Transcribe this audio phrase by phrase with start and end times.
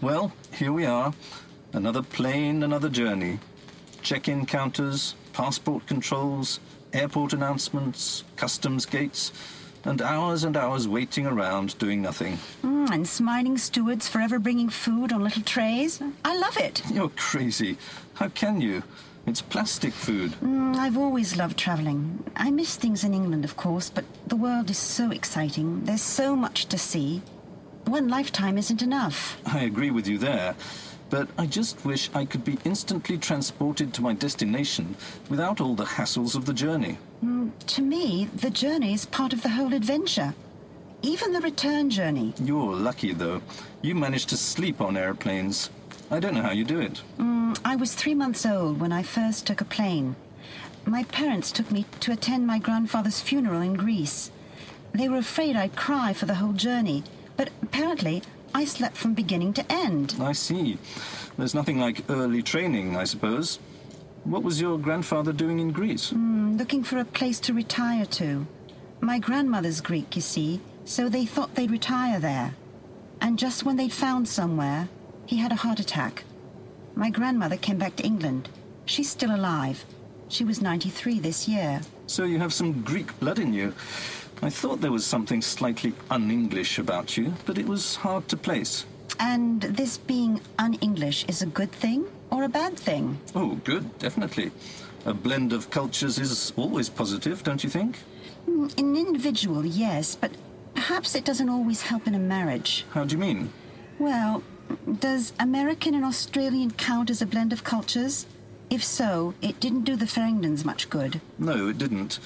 [0.00, 1.12] Well, here we are.
[1.74, 3.38] Another plane, another journey.
[4.00, 6.58] Check in counters, passport controls,
[6.94, 9.30] airport announcements, customs gates,
[9.84, 12.38] and hours and hours waiting around doing nothing.
[12.62, 16.00] Mm, and smiling stewards forever bringing food on little trays.
[16.24, 16.82] I love it.
[16.90, 17.76] You're crazy.
[18.14, 18.82] How can you?
[19.26, 20.32] It's plastic food.
[20.42, 22.24] Mm, I've always loved travelling.
[22.36, 25.84] I miss things in England, of course, but the world is so exciting.
[25.84, 27.20] There's so much to see.
[27.86, 29.38] One lifetime isn't enough.
[29.46, 30.54] I agree with you there.
[31.10, 34.94] But I just wish I could be instantly transported to my destination
[35.28, 36.98] without all the hassles of the journey.
[37.24, 40.34] Mm, to me, the journey is part of the whole adventure.
[41.02, 42.32] Even the return journey.
[42.40, 43.42] You're lucky, though.
[43.82, 45.70] You managed to sleep on airplanes.
[46.12, 47.02] I don't know how you do it.
[47.18, 50.14] Mm, I was three months old when I first took a plane.
[50.86, 54.30] My parents took me to attend my grandfather's funeral in Greece.
[54.92, 57.02] They were afraid I'd cry for the whole journey,
[57.40, 58.22] but apparently
[58.54, 60.14] I slept from beginning to end.
[60.20, 60.76] I see.
[61.38, 63.58] There's nothing like early training, I suppose.
[64.24, 66.10] What was your grandfather doing in Greece?
[66.10, 68.46] Mm, looking for a place to retire to.
[69.00, 72.54] My grandmother's Greek, you see, so they thought they'd retire there.
[73.22, 74.90] And just when they'd found somewhere,
[75.24, 76.24] he had a heart attack.
[76.94, 78.50] My grandmother came back to England.
[78.84, 79.86] She's still alive.
[80.28, 81.80] She was 93 this year.
[82.06, 83.72] So you have some Greek blood in you.
[84.42, 88.86] I thought there was something slightly un-English about you, but it was hard to place.
[89.18, 93.18] And this being un-English is a good thing or a bad thing?
[93.34, 94.50] Oh, good, definitely.
[95.04, 97.98] A blend of cultures is always positive, don't you think?
[98.46, 100.30] Hmm, in an individual, yes, but
[100.74, 102.86] perhaps it doesn't always help in a marriage.
[102.92, 103.52] How do you mean?
[103.98, 104.42] Well,
[105.00, 108.26] does American and Australian count as a blend of cultures?
[108.70, 111.20] If so, it didn't do the Farringdons much good.
[111.38, 112.20] No, it didn't.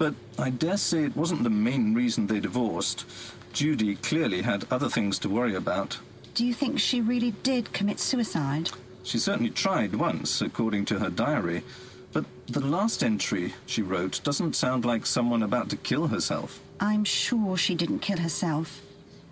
[0.00, 3.04] But I dare say it wasn't the main reason they divorced.
[3.52, 5.98] Judy clearly had other things to worry about.
[6.32, 8.70] Do you think she really did commit suicide?
[9.02, 11.64] She certainly tried once, according to her diary.
[12.14, 16.60] But the last entry she wrote doesn't sound like someone about to kill herself.
[16.80, 18.80] I'm sure she didn't kill herself.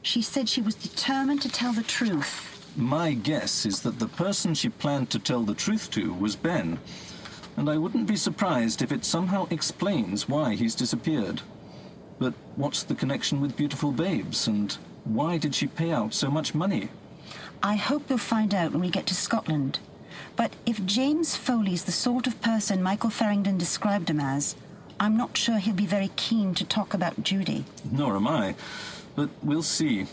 [0.03, 2.71] She said she was determined to tell the truth.
[2.77, 6.79] My guess is that the person she planned to tell the truth to was Ben
[7.59, 11.43] and I wouldn't be surprised if it somehow explains why he's disappeared.
[12.21, 16.55] But what's the connection with Beautiful Babes, and why did she pay out so much
[16.55, 16.89] money?
[17.61, 19.81] I hope we'll find out when we get to Scotland.
[20.37, 24.55] But if James Foley's the sort of person Michael Farringdon described him as,
[25.01, 27.65] I'm not sure he'll be very keen to talk about Judy.
[27.91, 28.55] Nor am I.
[29.17, 30.07] But we'll see.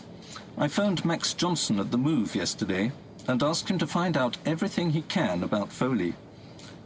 [0.58, 2.90] I phoned Max Johnson at the move yesterday
[3.28, 6.14] and asked him to find out everything he can about Foley.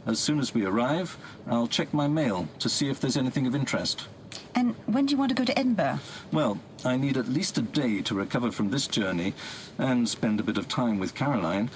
[0.05, 1.17] As soon as we arrive,
[1.47, 4.07] I'll check my mail to see if there's anything of interest.
[4.55, 5.99] And when do you want to go to Edinburgh?
[6.31, 9.33] Well, I need at least a day to recover from this journey
[9.77, 11.69] and spend a bit of time with Caroline.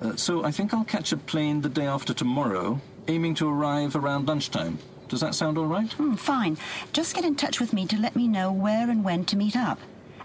[0.00, 3.96] Uh, so I think I'll catch a plane the day after tomorrow, aiming to arrive
[3.96, 4.78] around lunchtime.
[5.08, 5.90] Does that sound all right?
[5.90, 6.58] Mm, fine.
[6.92, 9.56] Just get in touch with me to let me know where and when to meet
[9.56, 9.78] up.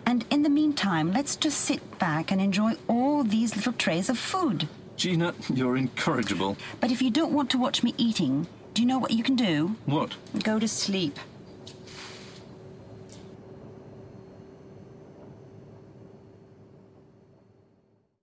[0.06, 4.18] And in the meantime, let's just sit back and enjoy all these little trays of
[4.18, 4.68] food.
[4.98, 6.58] Gina, you're incorrigible.
[6.80, 9.36] But if you don't want to watch me eating, do you know what you can
[9.36, 9.76] do?
[9.86, 10.16] What?
[10.44, 11.20] Go to sleep.